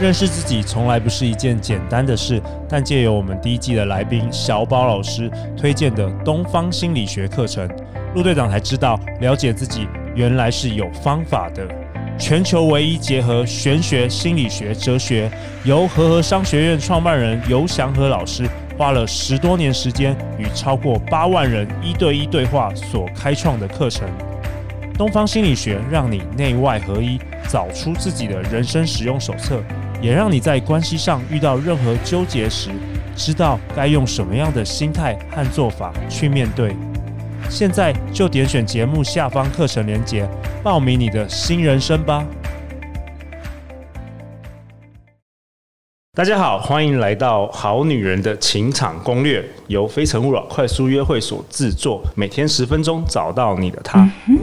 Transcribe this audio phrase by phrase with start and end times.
[0.00, 7.68] 认识自己从来不是一件简单的事，但借由我们第一季的来宾小宝老师推荐的东方心理学课程，
[8.14, 9.86] 陆队长才知道，了解自己
[10.16, 11.66] 原来是有方法的。
[12.18, 15.30] 全球唯一结合玄学、心理学、哲学，
[15.64, 24.08] 由和合商学院创办人游祥和老师花了十多年时间，与超过八万人一对一对话所开创的课程。
[24.98, 27.18] 东方心理学让你内外合一，
[27.48, 29.60] 找出自己的人生使用手册，
[30.02, 32.70] 也让你在关系上遇到任何纠结时，
[33.14, 36.74] 知道该用什么样的心态和做法去面对。
[37.48, 40.28] 现在就点选节目下方课程链接，
[40.60, 42.26] 报名你的新人生吧！
[46.14, 54.00] 大家好，欢迎来到《好女人的情场攻略》，由非诚勿扰快速约会所制作，每天十分钟，找到你的他。
[54.26, 54.36] 嗯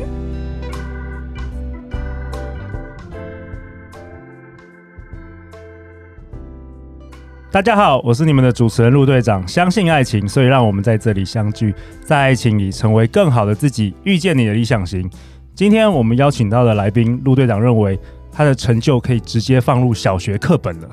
[7.51, 9.45] 大家好，我是你们的主持人陆队长。
[9.47, 11.73] 相信爱情，所以让我们在这里相聚，
[12.05, 15.09] 在爱情里成为更好的自己，遇见你的理想型。
[15.55, 17.99] 今天我们邀请到的来宾，陆队长认为
[18.31, 20.87] 他的成就可以直接放入小学课本了。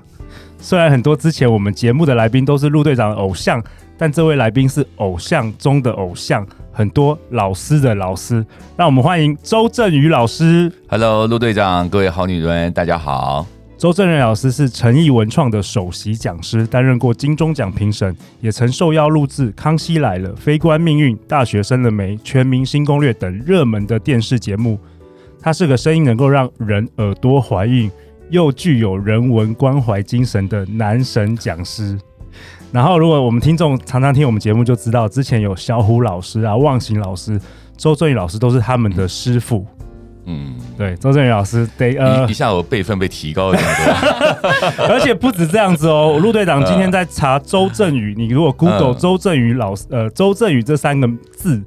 [0.58, 3.62] 虽然很多之前我们节目的来宾都是陆队长的偶像，
[3.98, 8.42] 但这位来宾是偶像中的偶像，很多老师的老师。
[8.78, 10.72] 让我们欢迎周振宇老师。
[10.88, 13.46] Hello，陆队长，各位好女人，大家好。
[13.78, 24.78] 周正宇老师是诚毅文创的首席讲师，担任过金钟奖评审，也曾受邀录制《康熙来了》《非关命运》《大学生了没》《全明星攻略》等热门的电视节目。
[25.42, 27.90] 他是个声音能够让人耳朵怀孕，
[28.30, 31.98] 又具有人文关怀精神的男神讲师。
[32.72, 37.38] 然后，如果我们听众常常听我们节目，就知道之前有小虎老师啊、忘形老师、
[37.76, 39.66] 周正宇老师都是他们的师傅。
[40.28, 44.50] 嗯，对，周正宇老师得呃，一下我辈分被提高了很多，
[44.90, 46.18] 而且不止这样子哦。
[46.20, 51.62] 陆队长今天在查周正宇，你如果 Google 周正宇老师，呃，周正宇这三个字，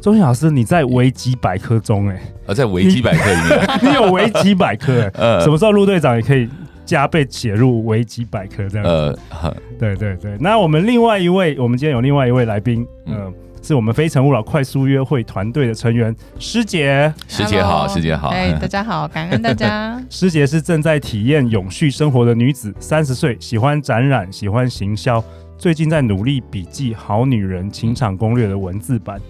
[0.00, 6.48] 周震宇老师你在维基百科中哎，啊，在维基百科里面，你， 你有维基百科哎， 什么时候陆队长也可以
[6.84, 9.18] 加倍写入维基百科这样子？
[9.30, 10.36] 呃，对对对。
[10.40, 13.32] 那我们另外一位，我们今天有另外一位来宾，嗯。
[13.62, 20.02] 是我们非诚勿扰快速约会团队的成员师姐，师姐好，师姐好，哎，大家好， 感恩大家。
[20.10, 25.22] 师姐是正在体验永续生活的女子，三十岁，喜欢展览，喜欢行销，
[25.56, 29.20] 最近在努力笔记《好女人情场攻略》的文字版。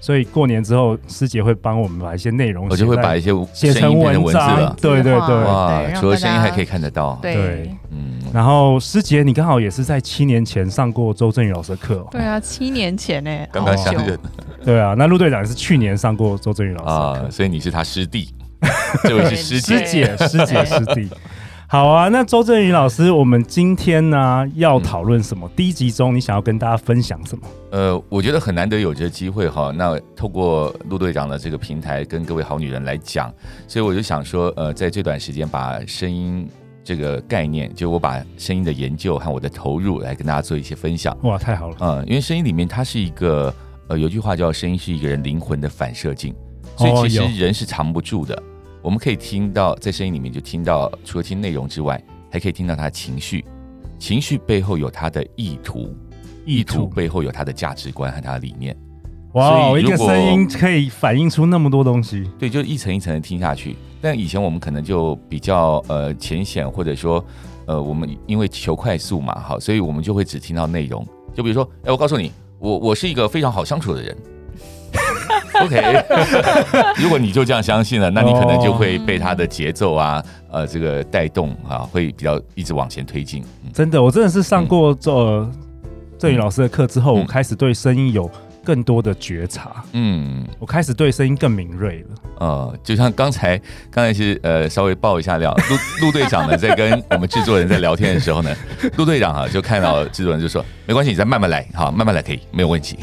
[0.00, 4.74] 所以过年之后，师姐会帮我们把一些内容，我就会把一些写成文章。
[4.80, 7.18] 对对对，哇，除了声音还可以看得到。
[7.20, 8.18] 对，嗯。
[8.32, 12.08] 然后师姐，你刚好也是在七年前上过周正宇老师的课哦。
[12.10, 14.18] 对啊，七年前呢，刚刚相认。
[14.64, 18.32] 对啊，那陆队长是去年上过周正宇老师啊，所以你是他师弟，
[19.02, 21.10] 这位是师姐，师姐师弟。
[21.72, 25.46] 好啊，那周正宇老师，我们今天呢要讨论什么？
[25.46, 27.46] 嗯、第一集中你想要跟大家分享什么？
[27.70, 33.32] 呃，我觉得很难得有这个机会哈，那透过陆队长的这个平台跟各位好女人来讲，
[33.68, 36.44] 所以我就想说，呃，在这段时间把声音
[36.82, 41.16] 这个概念，就我把声音的研究和我的投入来跟大家做一些分享。
[41.22, 43.54] 哇，太好了，嗯，因为声音里面它是一个，
[43.86, 46.34] 呃，有句话叫“声音是一个人灵魂的反射镜”，
[46.76, 48.34] 所以其实人是藏不住的。
[48.34, 48.42] 哦
[48.82, 53.44] 我们可以听到，在声音里面就听到，除了听内容之外，还可以听到他的情绪，
[53.98, 55.94] 情绪背后有他的意图，
[56.46, 58.74] 意图背后有他的价值观和他的理念。
[59.34, 62.28] 哇，一个声音可以反映出那么多东西。
[62.38, 63.76] 对，就一层一层的听下去。
[64.00, 67.22] 但以前我们可能就比较呃浅显，或者说
[67.66, 71.06] 呃我们因为求快速嘛，好，所以我们就会只听到内容。
[71.34, 74.16] 就比如说，哎，我告诉你，我我是一个非常好相处的人。
[75.64, 76.04] OK，
[77.02, 83.44] 如果你就这样相信了，那你可能就会被他的节奏啊，呃，这个带动啊，会比较一直往前推进。
[83.72, 85.50] 真的，我真的是上过这
[86.18, 88.30] 郑宇老师的课之后，我开始对声音有。
[88.64, 92.16] 更多的觉察，嗯，我开始对声音更敏锐了。
[92.40, 93.60] 呃，就像刚才，
[93.90, 98.50] 刚才是呃，稍微爆一下料，陆陆队长呢在跟我们制作人在聊天的时候呢，
[98.96, 102.96] 陆队长啊就看到制作人就说：“没关系，你再慢慢来，好，慢慢来可以，没有问题。”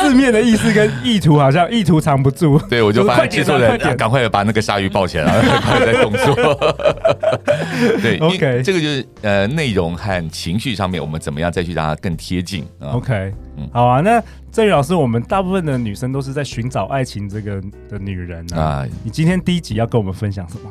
[0.00, 2.58] 字面的意思跟意图好像意图藏不住。
[2.68, 6.34] 对，我就发现制作人赶快把那个鲨鱼抱起来，然后在动作。
[8.02, 13.32] 对，OK，这个就是呃内容和情绪上面，我们怎么样再去让它更贴近啊？OK。
[13.72, 18.60] 好啊，那郑宇老师，我们大部分的女生都是在寻找爱情这个的女人啊。
[18.60, 20.70] 啊你今天第一集要跟我们分享什么？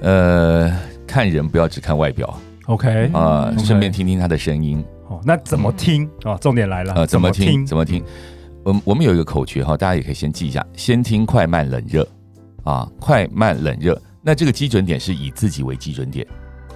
[0.00, 0.74] 呃，
[1.06, 2.34] 看人不要只看外表
[2.66, 4.82] ，OK 啊，顺便听听她的声音。
[5.08, 6.36] 哦，那怎么听啊？
[6.38, 7.66] 重点来了，呃，怎么听？
[7.66, 8.02] 怎么听？
[8.62, 12.06] 我我们有一个口诀哈，大家也可以先记一下：先听快慢冷热
[12.62, 14.00] 啊，快慢冷热。
[14.22, 16.26] 那这个基准点是以自己为基准点。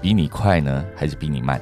[0.00, 1.60] 比你快呢，还是比你慢？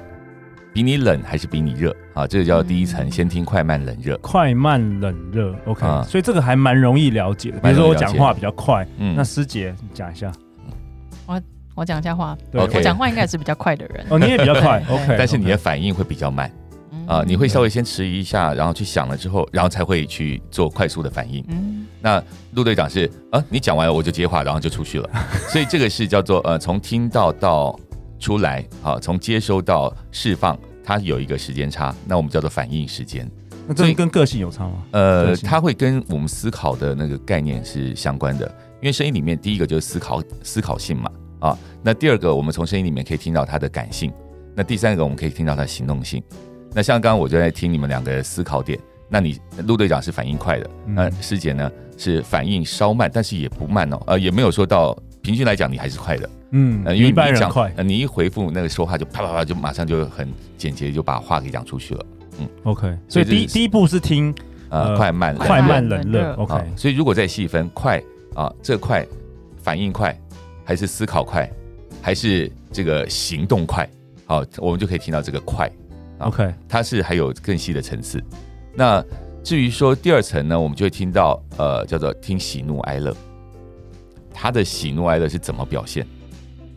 [0.72, 1.94] 比你冷还是比你热？
[2.14, 4.16] 啊，这个叫第一层，先听快慢冷热。
[4.18, 7.58] 快慢冷热，OK，所以这个还蛮容易了解的。
[7.60, 10.32] 比如说我讲话比较快，嗯，那师姐你讲一下。
[11.26, 11.40] 我
[11.74, 14.06] 我讲一下话，对，我讲话应该也是比较快的人。
[14.08, 16.50] 哦，你也比较快， OK，但是你的反应会比较慢。
[17.04, 21.44] 啊，你会稍微先迟疑一下，然后去想了之后，然后才会去做快速的反应。
[21.48, 22.22] 嗯，那
[22.52, 25.10] 陆队长是啊，你讲完了我就接话，然后就出去了。
[25.48, 27.78] 所以这个是叫做呃，从听到到
[28.22, 33.28] 出来，啊，从接收到释放，它有一个时间差，那我们叫做反应时间。
[33.66, 34.84] 那这跟个性有差吗？
[34.92, 38.46] 呃，它会跟我们思考的那个概念是相关的，
[38.80, 41.10] 因为声音里面第一个就是思考思考性嘛，
[41.40, 44.12] 啊，那第二个我们从声音里面可以听到它的感性，
[44.54, 46.22] 那第三个我们可以听到它的行动性。
[46.72, 48.78] 那像刚刚我就在听你们两个的思考点，
[49.08, 60.28] 那你陆队长是反应快的，那师姐呢是反应稍慢，但是也不慢哦，呃，也没有说到平均来讲你还是快的，嗯，呃、因为你讲快，呃，你一回复那个说话就啪啪啪就马上就很
[60.58, 62.06] 简洁就把话给讲出去了，
[62.40, 64.34] 嗯，OK，所以第一第一步是听
[64.68, 68.02] 呃快慢快慢冷热，OK，所以如果再细分快
[68.34, 69.06] 啊，这快
[69.62, 70.18] 反应快
[70.64, 71.48] 还是思考快
[72.00, 73.88] 还是这个行动快，
[74.26, 75.70] 好，我们就可以听到这个快。
[76.18, 78.22] OK，它是还有更细的层次。
[78.74, 79.04] 那
[79.42, 83.14] 至于说第二层呢，我们就会听到呃，叫做听喜怒哀乐。
[84.32, 86.06] 他的喜怒哀乐是怎么表现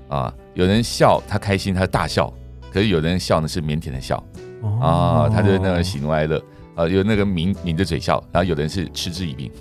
[0.10, 0.34] 啊？
[0.54, 2.32] 有人笑，他开心，他大笑；
[2.72, 4.24] 可是有人笑呢，是腼腆的笑
[4.82, 6.42] 啊，他的那个喜怒哀乐
[6.76, 9.52] 啊，有那个抿抿着嘴笑，然后有的人是嗤之以鼻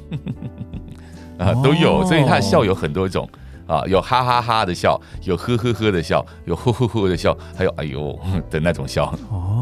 [1.39, 2.05] 啊，都有。
[2.05, 3.29] 所以他的笑有很多种。
[3.67, 8.15] 啊，有哈哈哈的笑，有呵呵呵的笑，有呼呼呼的笑，还有哎呦
[8.51, 9.07] 的那种笑。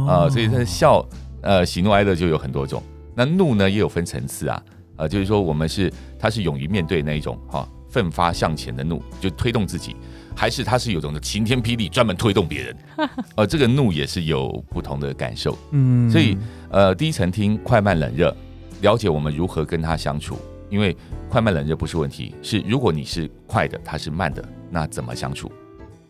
[0.09, 1.07] 啊，所以他的笑，
[1.41, 2.83] 呃，喜怒哀乐就有很多种。
[3.15, 4.61] 那怒呢，也有分层次啊。
[4.97, 5.89] 啊，就是说我们是
[6.19, 9.95] 他是勇于面对那一种哈，奋发向前的怒，就推动自己，
[10.35, 12.77] 还是他是有种的晴天霹雳，专门推动别人。
[13.37, 15.57] 呃，这个怒也是有不同的感受。
[15.73, 16.37] 嗯，所以
[16.71, 18.35] 呃，第一层听快慢冷热，
[18.81, 20.39] 了解我们如何跟他相处。
[20.71, 20.97] 因为
[21.29, 25.53] 快慢冷热不是问题，是如果你是快的，他是慢的，那怎么相处？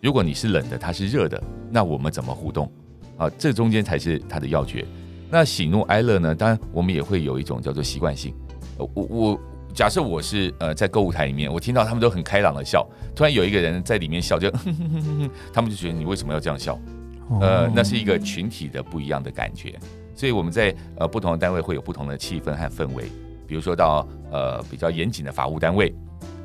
[0.01, 2.71] 如果你是冷的，他是热的，那我们怎么互动？
[3.17, 4.87] 啊，这中间才是他的要诀。
[5.29, 6.33] 那喜怒哀乐呢？
[6.33, 8.33] 当然，我们也会有一种叫做习惯性。
[8.79, 9.41] 我我
[9.75, 14.51] 假设我是呃在购物台里面，我听到他们都很开朗的笑，突然有一个人在里面笑，就
[15.53, 16.79] 他们就觉得你为什么要这样笑？
[17.41, 19.79] 呃，那是一个群体的不一样的感觉。
[20.15, 23.05] 所以我们在呃不同的单位会有不同的气氛和氛围。
[23.47, 25.93] 比如说到呃比较严谨的法务单位，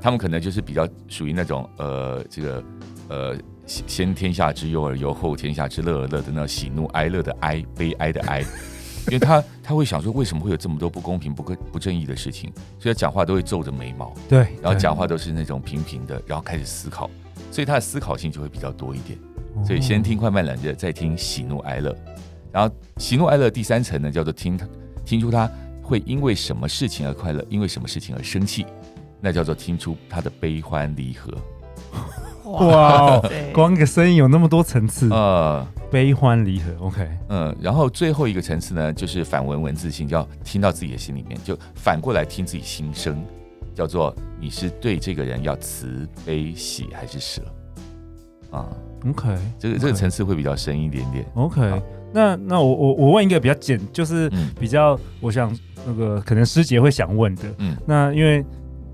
[0.01, 2.63] 他们可能就是比较属于那种呃这个
[3.09, 3.35] 呃
[3.65, 8.43] 先天下之忧而忧，后天下之乐而乐的那种喜怒哀乐的哀，悲哀的哀，
[9.07, 17.09] 因为他他会想说，为什么会有这么多不公平、不不正义的事情，所以他讲话都会皱着眉毛，对，然后讲话都是那种平平的，然后开始思考，
[17.51, 19.17] 所以他的思考性就会比较多一点。
[19.65, 21.95] 所以先听快慢冷热，再听喜怒哀乐，
[22.51, 24.59] 然后喜怒哀乐第三层呢叫做听
[25.05, 25.49] 听出他。
[25.81, 27.41] 会因为什么事情而快乐？
[27.49, 28.65] 因为什么事情而生气？
[29.21, 31.33] 那叫做听出他的悲欢离合。
[32.51, 33.21] 哇，
[33.53, 35.67] 光一个声音有那么多层次啊！
[35.91, 37.07] 悲欢离合，OK。
[37.29, 43.23] 嗯，然后最后一个层次呢，就是反闻文字性，叫听到自己的心里面，就反过来听自己心声，
[43.75, 47.41] 叫做你是对这个人要慈悲喜还是舍？
[48.51, 48.65] 啊
[49.09, 51.25] ，OK，这个这个层次会比较深一点点。
[51.35, 51.81] OK，
[52.13, 55.55] 那那我我我问一个比较简，就是比较我想。
[55.89, 58.43] 那个可能师姐会想问的，嗯，那因为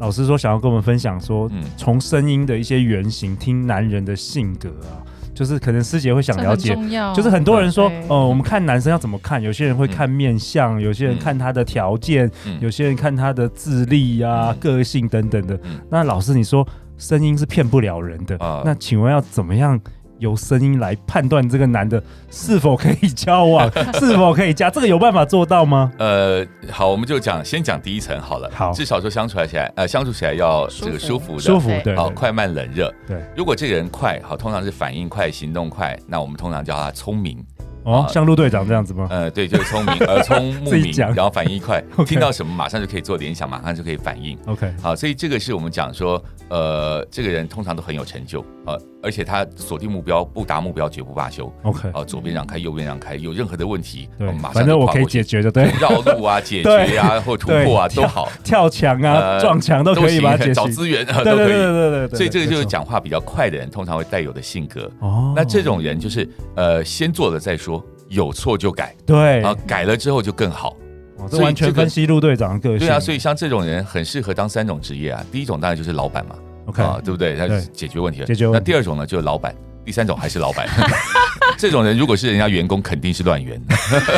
[0.04, 5.00] 老师说想要跟我们分享说，嗯，从声音的一些原型听男人的性格啊，
[5.34, 6.78] 就是可能师姐会想了解，
[7.16, 9.42] 就是很多人说，哦，我们看男生要怎么看？
[9.42, 12.30] 有些人会看面相，有些人看他的条件，
[12.60, 15.58] 有些人看他的智力啊、个性等等的。
[15.90, 16.68] 那老师你说
[16.98, 19.80] 声音是骗不了人的，那请问要怎么样？
[20.24, 22.02] 由声音来判断这个男的
[22.32, 25.92] 是否可以交往， 是否可以加，这个有办法做到吗？
[25.98, 28.50] 呃，好，我们就讲，先讲第一层好了。
[28.54, 31.94] 好，至少说相处起来，呃，相处起来要这个舒服的，舒服，对。
[31.98, 33.22] 好，快慢冷热，对。
[33.36, 37.44] 如果这个人快，好，通常是反应快、行动快，那我们通常叫他聪明。
[37.84, 39.08] 哦，像陆队长这样子吗？
[39.10, 44.38] 呃，对，就是聪明，耳聪 目明，然后反应快， 听到什么马上就可以做联想，马上就可以反应。
[44.46, 51.52] OK，好，所以这个是我们讲说，呃，这个人通常都很有成就，呃，而且他锁定目标，不达目标绝不罢休。
[51.64, 61.48] OK，啊，左边让开，右边让开，有任何的问题，马上反正我可以解决的，对，绕路啊，解决啊，或突破啊都好，跳墙啊，撞墙都可以吧，找资源啊 都可以。
[61.48, 64.90] 对对对对，所以这个就是讲话比较快的人通常会带有的性格。
[65.00, 67.73] 哦，那这种人就是呃，先做了再说。
[68.14, 70.78] 有错就改，对，啊，改了之后就更好。
[71.18, 72.80] 哦，这完全分析陆队长的个性。
[72.80, 75.26] 对啊，所以像这种人很适合当三种职业啊。
[75.32, 76.36] 第一种当然就是老板嘛
[76.68, 77.36] ，OK，啊，对不对？
[77.36, 78.26] 他解决问题了。
[78.26, 78.60] 解决问题。
[78.60, 80.68] 那第二种呢，就是老板，第三种还是老板。
[81.58, 83.60] 这种人如果是人家员工，肯定是乱源，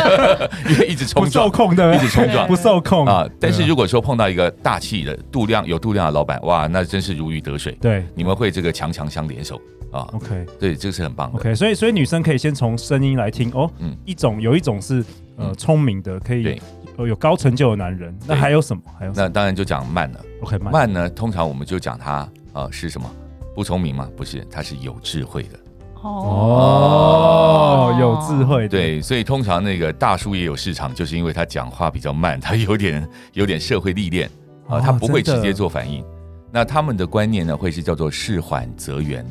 [0.69, 3.27] 因为一直冲撞，不受控的，一直冲撞， 不受控啊。
[3.39, 7.73] 但是如果说碰到一个大气的、度量有度量的老板，哇，那真是如鱼得水。
[7.81, 9.59] 对，你们会这个强强相联手
[9.91, 10.07] 啊。
[10.13, 11.37] OK，对，这个是很棒的。
[11.37, 13.69] OK，所以所以女生可以先从声音来听哦。
[13.79, 15.03] 嗯，一种有一种是
[15.37, 16.59] 呃聪明的，可以
[16.97, 18.17] 有高成就的男人。
[18.25, 18.81] 那还有什么？
[18.97, 20.19] 还有那当然就讲慢了。
[20.41, 23.09] OK，慢呢，通常我们就讲他啊是什么？
[23.53, 24.09] 不聪明吗？
[24.17, 25.59] 不是，他是有智慧的。
[26.07, 28.67] 哦，有智慧。
[28.67, 34.29] 对，所以通常那个大叔也有市场，就是因为他讲话比较慢，他有点有点社会历练
[34.67, 36.05] 啊，他不会直接做反应。
[36.51, 39.25] 那他们的观念呢，会是叫做事缓则圆，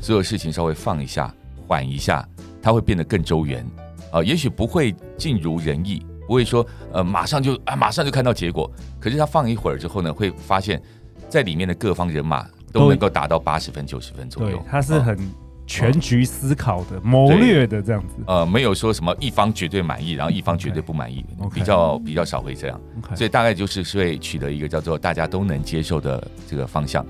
[0.00, 1.34] 所有事情稍微放一下，
[1.66, 2.24] 缓一下，
[2.62, 3.66] 他会变得更周圆
[4.12, 4.22] 啊。
[4.22, 10.80] 也许不会尽如人意，不会说呃马上就啊马上就看到结果，可是他放一会儿之后呢，会发现
[11.28, 14.64] 在里面的各方人马都能够达到八十分九十分左右。
[14.70, 15.18] 他是很。
[15.64, 22.80] 全局思考的、谋略的这样子，呃，没有说什么一方绝对满意，然后一方绝对不满意，okay, 比较比较少会这样
[23.14, 27.06] 所以大概就是会取得一个叫做大家都能接受的这个方向。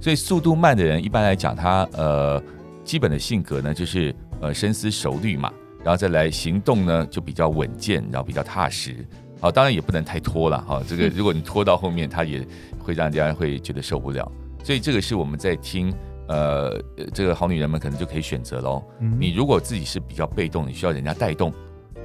[0.00, 2.40] 所以速度慢的人，一般来讲，他呃
[2.84, 5.50] 基本的性格呢，就是呃深思熟虑嘛，
[5.82, 9.04] 然后再来行动呢就比较稳健，然后比较踏实。
[9.40, 12.46] 好，当然也不能太拖了哈，这个如果你拖到后面，他也
[12.78, 14.30] 会让人家会觉得受不了。
[14.62, 15.92] 所以这个是我们在听。
[16.28, 16.80] 呃，
[17.12, 18.82] 这个好女人们可能就可以选择喽。
[19.00, 21.52] 嗯、你如果自己是比较被动，你需要人家带动，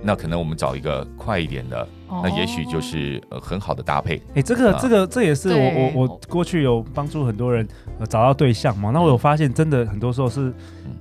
[0.03, 4.21] 那可能我们找一个快一点的，哦、那也许就是呃很好的搭配。
[4.35, 7.67] 哎，这个、啊、这个这也是我我我过去有帮助很多人
[8.09, 8.91] 找到对象嘛。
[8.91, 10.53] 那我有发现，真的很多时候是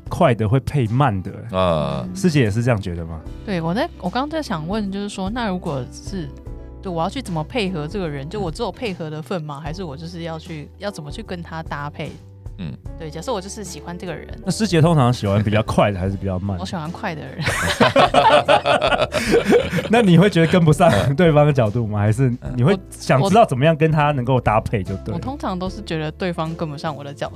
[0.08, 1.32] 快的会配慢的。
[1.50, 3.20] 呃，师姐也是这样觉得吗？
[3.44, 6.28] 对，我在我刚刚在想问，就是说，那如果是
[6.82, 9.60] 对我要去怎么配合这个人，就我只有配合的份吗？
[9.60, 12.10] 还是我就是要去要怎么去跟他搭配？
[12.62, 16.58] 嗯，对，假设我就是喜欢这个人，那师姐通常喜欢比较快的还是比较慢？
[16.60, 17.38] 我喜欢快的人。
[19.90, 22.00] 那你会觉得跟不上对方的角度吗？
[22.00, 25.14] 还是你会想知道怎么样跟他能够搭配就对？
[25.14, 27.32] 我通常都是觉得对方跟不上我的脚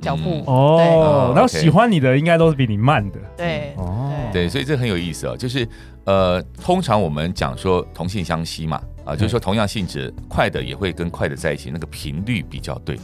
[0.00, 3.18] 脚步哦，然后喜欢你的应该都是比你慢的。
[3.36, 5.36] 对，哦，对，所以这很有意思哦。
[5.36, 5.68] 就是
[6.04, 12.98] 呃，通常我们讲说同性相吸嘛，啊，就是说同样性质快的也会跟快的在一起，那个频率比较对。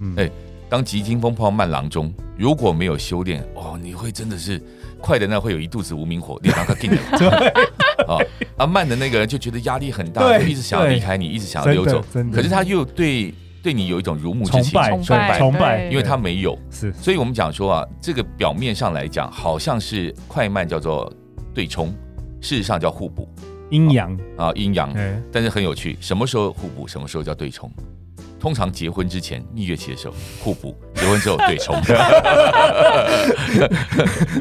[0.00, 0.30] 嗯，哎。
[0.72, 4.58] 当急惊风碰到慢郎中，如果没有修炼哦，你会真的是
[5.02, 6.96] 快的那会有一肚子无名火，你让他进来。
[7.18, 7.28] 对，
[8.06, 8.16] 啊，
[8.56, 12.02] 啊慢的那个人就觉得压力很大，对就一直想要离开你，一直想要溜走。
[12.32, 16.58] 可是他又对对你有一种如沐之情，崇拜，崇拜，因为他没有。
[16.70, 21.12] 是，所以我们讲说啊，这个表面上来讲好像是快慢叫做
[21.52, 21.88] 对冲，
[22.40, 23.28] 事实上叫互补，
[23.68, 24.90] 阴阳啊阴阳。
[25.30, 27.70] 但是很有趣，什么时候互补，什么时候叫对冲？
[28.42, 31.80] 通常结婚之前蜜月期的时候互补，结婚之后对冲。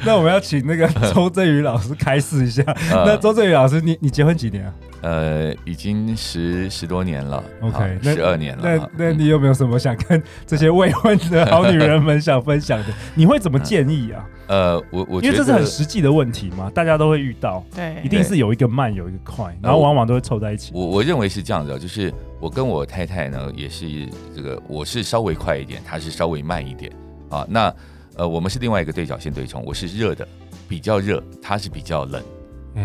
[0.03, 2.63] 那我们要请那个 周振宇老师开示一下。
[2.89, 4.73] 呃、那周振宇老师，你你结婚几年啊？
[5.01, 8.63] 呃，已经十十多年了，OK，十二年了。
[8.63, 12.93] 那那你有没有什么想跟这些未婚的好女人们想分享的？
[13.15, 14.29] 你会怎么建议啊？
[14.47, 20.71] 呃，我我觉得因为这是很实际的问题嘛，大家都会遇到，对，一定是有一个慢，有一个快，然后往往都会凑在一起。
[20.75, 23.87] 我我认为是这样的，就是我跟我太太呢，也是
[24.35, 26.91] 这个，我是稍微快一点，她是稍微慢一点
[27.27, 27.43] 啊。
[27.49, 27.73] 那
[28.17, 30.27] 呃，我们是另外一个对角线对冲，我是热的，
[30.67, 32.21] 比较热，她是比较冷，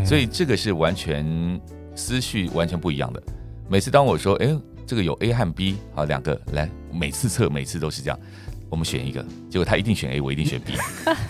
[0.03, 1.61] 所以这个是完全。
[1.97, 3.23] 思绪完全不一样的。
[3.69, 8.21] 每次当我说“哎，这个有 A 和 B 好两个来”，每次测每次都是这样，
[8.71, 10.75] 我们选一个，结果他一定选 A，我一定选 B。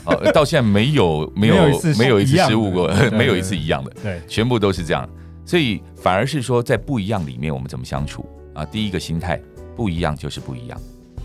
[0.05, 1.55] 好， 到现在没有没有
[1.97, 5.09] 没有一次失误过，没有一次一样的，对，全部都是这样。
[5.47, 8.65] 所以反而是说，在不一样里面，我们怎么相处啊？
[8.65, 9.41] 第一个心态
[9.77, 10.79] 不一样就是不一样，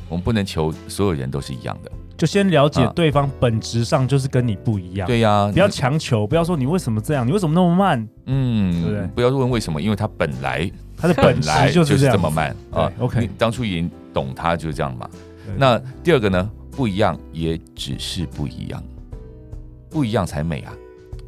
[0.07, 1.91] 我们不能求所有人都是一样的。
[2.21, 9.07] 就先了解对方本质上就是跟你不一样，对呀，不要强求，不要说你为什么这样，你为什么那么慢，嗯，对不对？
[9.15, 12.91] 不要问为什么，因为他本来他的本来就是这么慢啊。
[12.99, 15.09] OK，你当初已经懂他就是这样嘛。
[15.57, 18.83] 那第二个呢，不一样也只是不一样，
[19.89, 20.73] 不一样才美啊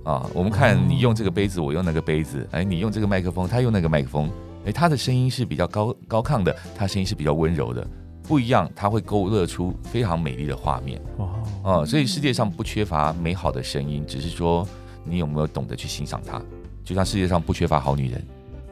[0.04, 0.30] 啊！
[0.32, 4.30] 我们看你用这个杯子，我用那个杯子，哎，你用这个麦克风，他用那个麦克风，
[4.64, 7.84] 哎，他的声音是比较高高亢的，他声音是比较温柔的。
[8.27, 11.01] 不一样，它会勾勒出非常美丽的画面。
[11.18, 11.30] 哦，
[11.63, 14.68] 哦，所以世界上不缺乏美好的声音，只是说
[15.03, 16.42] 你有没有懂得去欣赏它。
[16.84, 18.25] 就像世界上不缺乏好女人，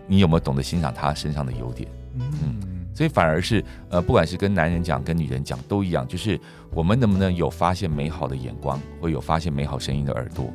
[0.08, 1.90] 你有没有懂得欣赏她身上的优点？
[2.16, 2.60] 嗯，
[2.94, 6.40] 所以反而是呃，不管是跟男人讲、跟女人讲都一样，就是
[6.74, 10.52] 我们能不能有发现美好的眼光，会有发现美好声音的耳朵？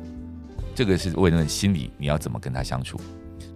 [0.75, 2.99] 这个是为了心理，你要怎么跟他相处？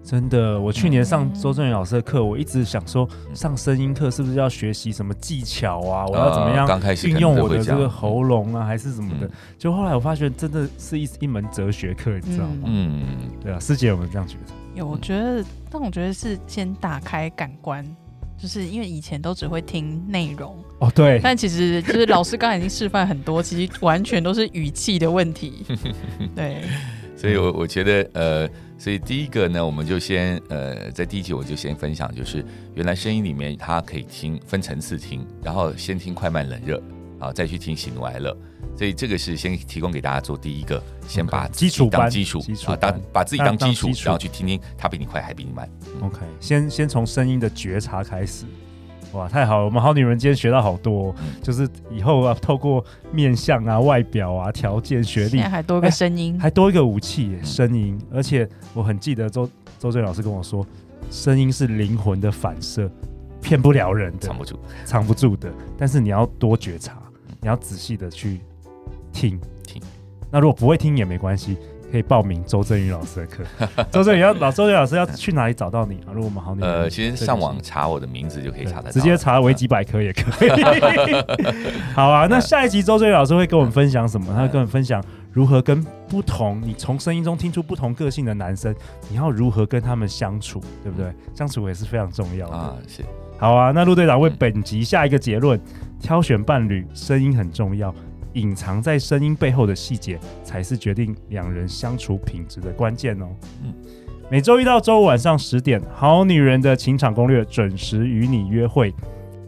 [0.03, 6.05] 真的，我去年上周正宇老师的课，我一直想说，上声音课是不是要学习什么技巧啊？
[6.07, 6.67] 我要怎么样
[7.05, 9.29] 运用我的这个喉咙啊，还是什么的？
[9.57, 12.63] 就后来我发现，真的是一一门哲学课，你知道吗？
[12.65, 13.01] 嗯，
[13.41, 14.53] 对啊，师姐有没有这样觉得？
[14.75, 17.85] 有，我觉得，但我觉得是先打开感官，
[18.37, 21.19] 就是因为以前都只会听内容哦，对。
[21.23, 25.63] 但其实就是老师刚才已经示范很多，其实完全都是语气的问题，
[26.35, 26.57] 对。
[27.15, 28.49] 所以，我我觉得，呃，
[28.81, 36.81] 所以第一个呢，我们就先，呃，在第一集我就先分享，就是原来声音里面它可以听分层次听，然后先听快慢冷热，
[37.19, 38.35] 啊，再去听喜怒哀乐。
[38.75, 45.69] 所以这个是先提供给大家做第一个，先把基础当基础啊，当把自己当基础，然后去听听它比你快还比你慢。
[46.01, 48.45] OK，先先从声音的觉察开始。
[49.13, 49.65] 哇，太好了！
[49.65, 57.99] 我们好女人今天学到好多，就是以后啊， 透过面相啊、外表啊、条件、学历，还多一个声音，还多一个武器，声音。
[58.13, 60.65] 而且我很记得周周震老师跟我说，
[61.09, 62.89] 声音是灵魂的反射，
[63.41, 65.51] 骗不了人的，藏不住，藏不住的。
[65.77, 66.97] 但是你要多觉察，
[67.41, 68.39] 你要仔细的去
[69.11, 69.81] 听听。
[70.31, 71.57] 那如果不会听也没关系。
[71.91, 73.43] 可以报名周正宇老师的课。
[73.91, 76.13] 周正宇要老周震宇老师要去哪里找到你啊？
[76.13, 80.49] 如果我们好女人，呃，其实上网查我的名字就可以查得到，直接查维基百科也可以。
[81.93, 84.33] 好啊，那下一集周正宇老师会跟我们分享什么？
[84.33, 88.73] 他会跟我们分享如何跟不同，你从声音中听出不同个性的男生，
[89.09, 91.13] 你要如何跟他们相处，对不对？
[91.35, 92.75] 相处也是非常重要的啊。
[92.87, 93.03] 是。
[93.37, 95.59] 好啊，那陆队长为本集下一个结论：
[95.99, 97.93] 挑选伴侣，声音很重要。
[98.33, 103.27] 隐藏在声音背后的细节，才是决定两人相处品质的关键哦。
[103.63, 103.73] 嗯，
[104.29, 108.93] 每周一到周五晚上十点，《好女人的情场攻略》准时与你约会。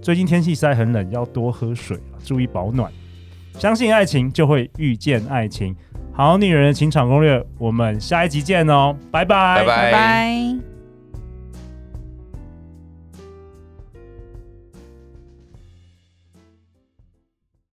[0.02, 2.92] 最近天气实在很冷，要多喝水，注意保暖。
[3.58, 5.74] 相信爱情，就会遇见爱情。
[6.12, 10.73] 《好女人的情场攻略》，我们下一集见哦，拜拜，拜拜。